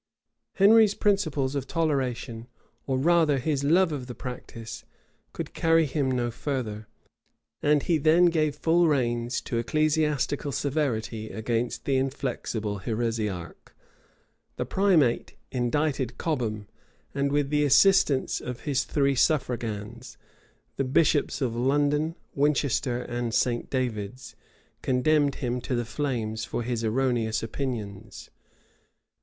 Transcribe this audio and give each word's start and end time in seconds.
Henry's 0.53 0.95
principles 0.95 1.53
of 1.53 1.67
toleration, 1.67 2.47
or 2.87 2.97
rather 2.97 3.37
his 3.37 3.63
love 3.63 3.91
of 3.91 4.07
the 4.07 4.15
practice, 4.15 4.83
could 5.31 5.53
carry 5.53 5.85
him 5.85 6.09
no 6.09 6.31
farther; 6.31 6.87
and 7.61 7.83
he 7.83 7.99
then 7.99 8.25
gave 8.25 8.55
full 8.55 8.87
reins 8.87 9.39
to 9.41 9.59
ecclesiastical 9.59 10.51
severity 10.51 11.29
against 11.29 11.85
the 11.85 11.97
inflexible 11.97 12.79
heresiarch. 12.79 13.75
The 14.55 14.65
primate 14.65 15.35
indicted 15.51 16.17
Cobham, 16.17 16.67
and 17.13 17.31
with 17.31 17.51
the 17.51 17.63
assistance 17.63 18.41
of 18.41 18.61
his 18.61 18.85
three 18.85 19.13
suffragans, 19.13 20.17
the 20.77 20.83
bishops 20.83 21.41
of 21.41 21.55
London, 21.55 22.15
Winchester, 22.33 23.03
and 23.03 23.35
St. 23.35 23.69
David's, 23.69 24.35
condemned 24.81 25.35
him 25.35 25.61
to 25.61 25.75
the 25.75 25.85
flames 25.85 26.43
for 26.43 26.63
his 26.63 26.83
erroneous 26.83 27.43
opinions. 27.43 28.31